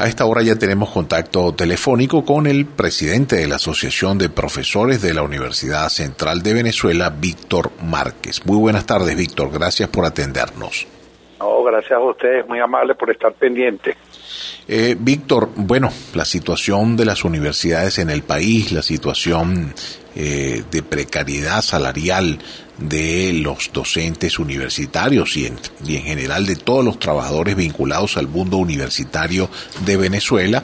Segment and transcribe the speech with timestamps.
[0.00, 5.02] A esta hora ya tenemos contacto telefónico con el presidente de la Asociación de Profesores
[5.02, 8.46] de la Universidad Central de Venezuela, Víctor Márquez.
[8.46, 9.50] Muy buenas tardes, Víctor.
[9.52, 10.86] Gracias por atendernos.
[11.38, 13.94] No, gracias a ustedes, muy amable por estar pendiente.
[14.66, 19.74] Eh, Víctor, bueno, la situación de las universidades en el país, la situación
[20.16, 22.38] eh, de precariedad salarial
[22.78, 28.26] de los docentes universitarios y en, y en general de todos los trabajadores vinculados al
[28.26, 29.48] mundo universitario
[29.84, 30.62] de Venezuela,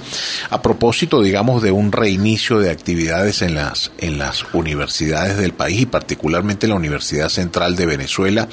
[0.50, 5.82] a propósito, digamos, de un reinicio de actividades en las, en las universidades del país
[5.82, 8.48] y particularmente en la Universidad Central de Venezuela.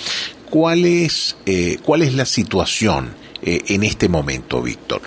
[0.50, 5.02] ¿Cuál es, eh, cuál es la situación eh, en este momento, Víctor?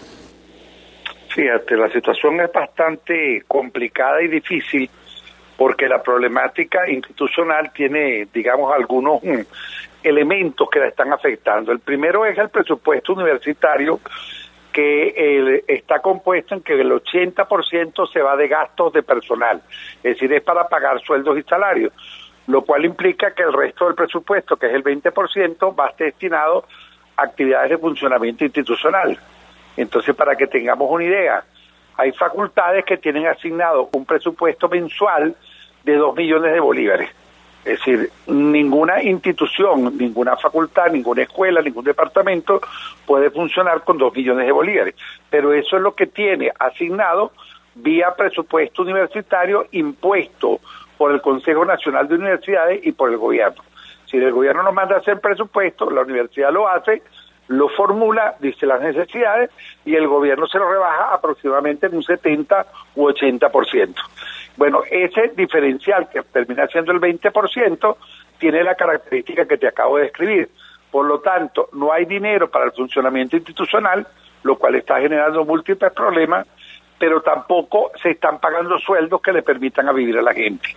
[1.28, 4.88] Fíjate, la situación es bastante complicada y difícil
[5.56, 9.40] porque la problemática institucional tiene, digamos, algunos mm,
[10.02, 11.72] elementos que la están afectando.
[11.72, 14.00] El primero es el presupuesto universitario
[14.72, 19.62] que está compuesto en que el 80% se va de gastos de personal,
[20.02, 21.94] es decir, es para pagar sueldos y salarios,
[22.46, 26.06] lo cual implica que el resto del presupuesto, que es el 20%, va a estar
[26.06, 26.66] destinado
[27.16, 29.18] a actividades de funcionamiento institucional.
[29.78, 31.42] Entonces, para que tengamos una idea,
[31.96, 35.34] hay facultades que tienen asignado un presupuesto mensual
[35.84, 37.10] de dos millones de bolívares.
[37.64, 42.60] Es decir, ninguna institución, ninguna facultad, ninguna escuela, ningún departamento
[43.04, 44.94] puede funcionar con dos millones de bolívares.
[45.28, 47.32] Pero eso es lo que tiene asignado
[47.74, 50.60] vía presupuesto universitario impuesto
[50.96, 53.62] por el Consejo Nacional de Universidades y por el gobierno.
[54.06, 57.02] Si el gobierno nos manda a hacer presupuesto, la universidad lo hace,
[57.48, 59.50] lo formula, dice las necesidades
[59.84, 62.66] y el gobierno se lo rebaja aproximadamente en un 70
[62.96, 63.94] u 80%.
[64.56, 67.96] Bueno, ese diferencial que termina siendo el 20%
[68.38, 70.48] tiene la característica que te acabo de describir.
[70.90, 74.06] Por lo tanto, no hay dinero para el funcionamiento institucional,
[74.42, 76.46] lo cual está generando múltiples problemas,
[76.98, 80.68] pero tampoco se están pagando sueldos que le permitan a vivir a la gente.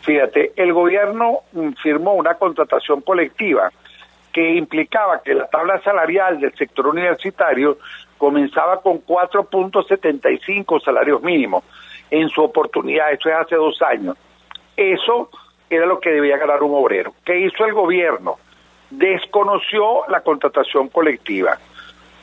[0.00, 3.70] Fíjate, el gobierno mm, firmó una contratación colectiva
[4.32, 7.78] que implicaba que la tabla salarial del sector universitario
[8.16, 11.64] comenzaba con 4.75 salarios mínimos
[12.10, 14.16] en su oportunidad, esto es hace dos años.
[14.76, 15.30] Eso
[15.70, 17.14] era lo que debía ganar un obrero.
[17.24, 18.38] ¿Qué hizo el gobierno?
[18.90, 21.58] Desconoció la contratación colectiva,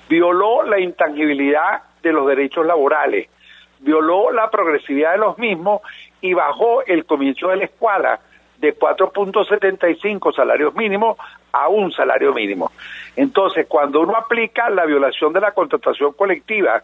[0.09, 3.29] violó la intangibilidad de los derechos laborales,
[3.79, 5.81] violó la progresividad de los mismos
[6.21, 8.19] y bajó el comienzo de la escuadra
[8.59, 11.17] de 4.75 salarios mínimos
[11.51, 12.71] a un salario mínimo.
[13.15, 16.83] Entonces, cuando uno aplica la violación de la contratación colectiva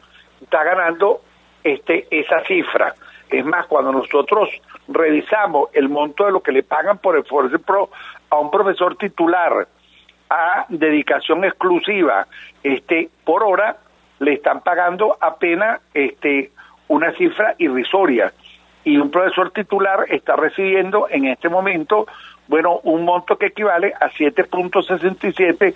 [0.42, 1.20] está ganando
[1.64, 2.94] este esa cifra.
[3.28, 4.50] Es más, cuando nosotros
[4.88, 7.90] revisamos el monto de lo que le pagan por esfuerzo pro
[8.30, 9.66] a un profesor titular
[10.68, 12.26] dedicación exclusiva
[12.62, 13.76] este por hora
[14.18, 16.50] le están pagando apenas este
[16.88, 18.32] una cifra irrisoria
[18.84, 22.06] y un profesor titular está recibiendo en este momento
[22.48, 25.74] bueno, un monto que equivale a 7.67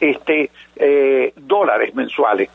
[0.00, 2.48] este, eh, dólares mensuales.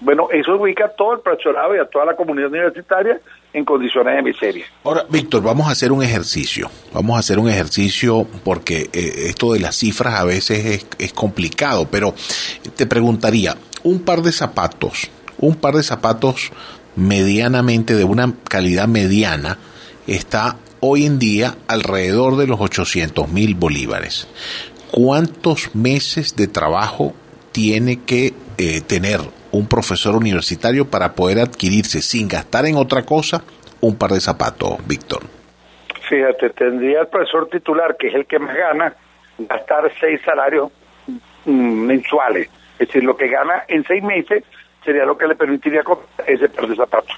[0.00, 3.20] Bueno, eso ubica a todo el profesorado y a toda la comunidad universitaria
[3.54, 4.66] en condiciones de miseria.
[4.82, 6.70] Ahora, Víctor, vamos a hacer un ejercicio.
[6.92, 11.86] Vamos a hacer un ejercicio porque eh, esto de las cifras a veces es, complicado,
[11.88, 12.14] pero
[12.76, 15.08] te preguntaría, un par de zapatos,
[15.38, 16.50] un par de zapatos
[16.96, 19.58] medianamente de una calidad mediana
[20.08, 24.26] está hoy en día alrededor de los 800 mil bolívares.
[24.90, 27.14] ¿Cuántos meses de trabajo
[27.52, 29.20] tiene que eh, tener
[29.54, 33.42] un profesor universitario para poder adquirirse sin gastar en otra cosa
[33.80, 35.22] un par de zapatos, Víctor?
[36.08, 38.94] Fíjate, tendría el profesor titular, que es el que más gana,
[39.38, 40.70] gastar seis salarios
[41.44, 42.48] mm, mensuales.
[42.78, 44.42] Es decir, lo que gana en seis meses
[44.84, 47.16] sería lo que le permitiría comprar ese par de zapatos.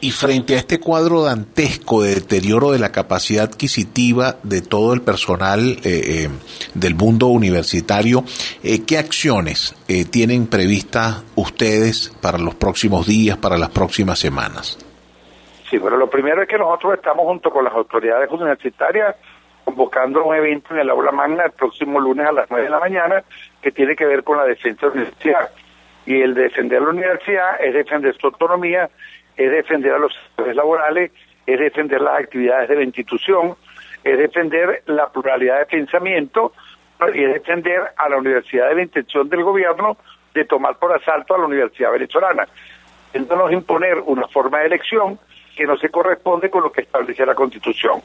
[0.00, 5.02] Y frente a este cuadro dantesco de deterioro de la capacidad adquisitiva de todo el
[5.02, 6.28] personal eh, eh,
[6.74, 8.22] del mundo universitario,
[8.62, 9.74] eh, ¿qué acciones
[10.12, 14.78] tienen previstas ustedes para los próximos días, para las próximas semanas?
[15.68, 19.16] Sí, bueno, lo primero es que nosotros estamos junto con las autoridades universitarias
[19.64, 22.78] convocando un evento en el aula magna el próximo lunes a las 9 de la
[22.80, 23.22] mañana
[23.60, 25.50] que tiene que ver con la defensa de la universidad.
[26.06, 28.88] Y el defender la universidad es defender su autonomía
[29.38, 31.12] es defender a los sectores laborales,
[31.46, 33.54] es defender las actividades de la institución,
[34.04, 36.52] es defender la pluralidad de pensamiento
[37.14, 39.96] y es defender a la universidad de la intención del gobierno
[40.34, 42.48] de tomar por asalto a la universidad venezolana,
[43.06, 45.18] intentándonos imponer una forma de elección
[45.56, 48.02] que no se corresponde con lo que establece la Constitución.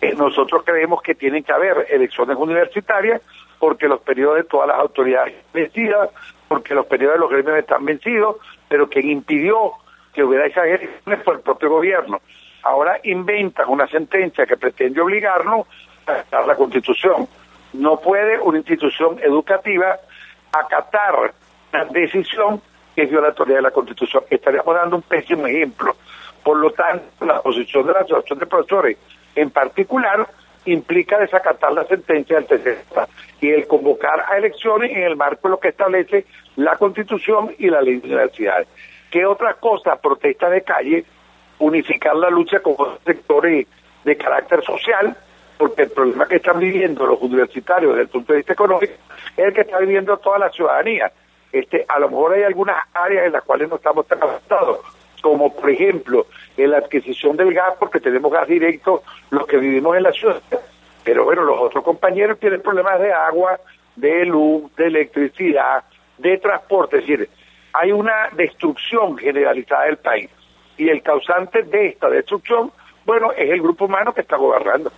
[0.00, 3.22] Eh, nosotros creemos que tienen que haber elecciones universitarias
[3.58, 6.10] porque los periodos de todas las autoridades están vencidas,
[6.46, 8.36] porque los periodos de los gremios están vencidos,
[8.68, 9.72] pero quien impidió
[10.18, 12.20] que hubiera esas elecciones por el propio gobierno.
[12.64, 15.68] Ahora inventan una sentencia que pretende obligarnos
[16.32, 17.28] a la Constitución.
[17.74, 19.96] No puede una institución educativa
[20.50, 21.32] acatar
[21.72, 22.60] una decisión
[22.96, 24.24] que es violatoria de la Constitución.
[24.28, 25.94] Estaríamos dando un pésimo ejemplo.
[26.42, 28.98] Por lo tanto, la posición de la Asociación de Profesores
[29.36, 30.26] en particular
[30.64, 33.06] implica desacatar la sentencia del TCJ
[33.40, 36.26] y el convocar a elecciones en el marco de lo que establece
[36.56, 38.66] la Constitución y la ley de universidades.
[39.10, 39.96] ¿Qué otra cosa?
[39.96, 41.04] Protesta de calle,
[41.58, 43.66] unificar la lucha con sectores
[44.04, 45.16] de carácter social,
[45.56, 48.92] porque el problema que están viviendo los universitarios desde el punto de vista económico
[49.36, 51.10] es el que está viviendo toda la ciudadanía.
[51.50, 54.80] Este, a lo mejor hay algunas áreas en las cuales no estamos tan avanzados,
[55.22, 56.26] como por ejemplo
[56.56, 60.40] en la adquisición del gas, porque tenemos gas directo los que vivimos en la ciudad,
[61.02, 63.58] pero bueno, los otros compañeros tienen problemas de agua,
[63.96, 65.84] de luz, de electricidad,
[66.18, 67.28] de transporte, es decir,
[67.72, 70.30] hay una destrucción generalizada del país.
[70.76, 72.72] Y el causante de esta destrucción,
[73.04, 74.92] bueno, es el grupo humano que está gobernando.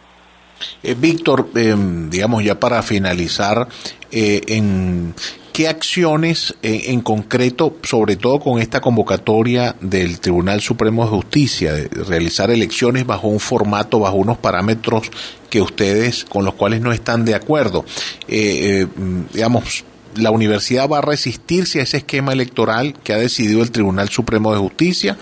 [0.82, 1.74] Eh, Víctor, eh,
[2.08, 3.66] digamos ya para finalizar,
[4.10, 5.14] eh, en
[5.52, 11.88] qué acciones en concreto, sobre todo con esta convocatoria del Tribunal Supremo de Justicia, de
[12.04, 15.10] realizar elecciones bajo un formato, bajo unos parámetros
[15.50, 17.84] que ustedes con los cuales no están de acuerdo,
[18.28, 19.84] digamos,
[20.16, 24.52] la universidad va a resistirse a ese esquema electoral que ha decidido el Tribunal Supremo
[24.52, 25.16] de Justicia?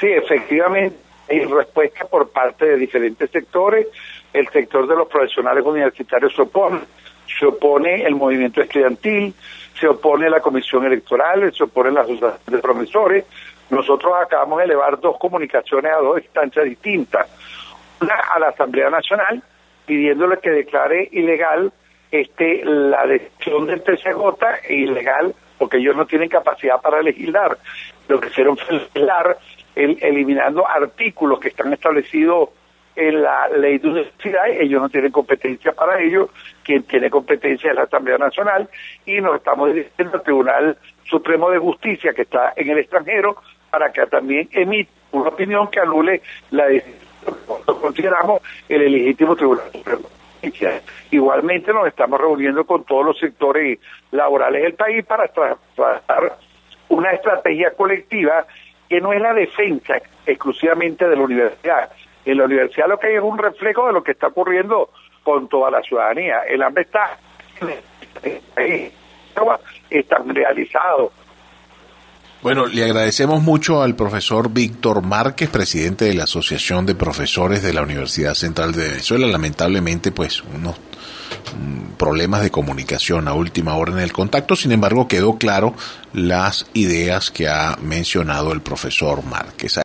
[0.00, 0.96] Sí, efectivamente,
[1.28, 3.86] hay respuesta por parte de diferentes sectores.
[4.32, 6.80] El sector de los profesionales universitarios se opone,
[7.38, 9.34] se opone el movimiento estudiantil,
[9.78, 13.24] se opone la comisión electoral, se opone la asociación de profesores.
[13.70, 17.28] Nosotros acabamos de elevar dos comunicaciones a dos instancias distintas.
[18.00, 19.42] Una a la Asamblea Nacional,
[19.86, 21.72] pidiéndole que declare ilegal
[22.12, 24.10] este, la decisión del TCJ
[24.64, 27.56] es ilegal porque ellos no tienen capacidad para legislar.
[28.06, 29.38] Lo que hicieron fue legislar
[29.74, 32.50] eliminando artículos que están establecidos
[32.94, 36.28] en la ley de universidad, ellos no tienen competencia para ello,
[36.62, 38.68] quien tiene competencia es la Asamblea Nacional
[39.06, 43.36] y nos estamos dirigiendo al Tribunal Supremo de Justicia que está en el extranjero
[43.70, 46.20] para que también emita una opinión que anule
[46.50, 50.21] la decisión que consideramos el ilegítimo Tribunal Supremo.
[51.10, 53.78] Igualmente nos estamos reuniendo con todos los sectores
[54.10, 56.38] laborales del país para trazar
[56.88, 58.46] una estrategia colectiva
[58.88, 59.94] que no es la defensa
[60.26, 61.90] exclusivamente de la universidad.
[62.24, 64.90] En la universidad lo que hay es un reflejo de lo que está ocurriendo
[65.22, 66.42] con toda la ciudadanía.
[66.48, 67.16] El hambre está,
[69.90, 71.12] está realizado
[72.42, 77.72] bueno, le agradecemos mucho al profesor Víctor Márquez, presidente de la Asociación de Profesores de
[77.72, 79.28] la Universidad Central de Venezuela.
[79.28, 84.56] Lamentablemente, pues, unos mm, problemas de comunicación a última hora en el contacto.
[84.56, 85.76] Sin embargo, quedó claro
[86.12, 89.78] las ideas que ha mencionado el profesor Márquez.